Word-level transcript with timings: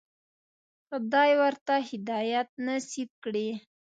خدای 0.87 1.31
ورته 1.41 1.73
هدایت 1.89 2.49
نصیب 2.67 3.09
کړی. 3.23 3.47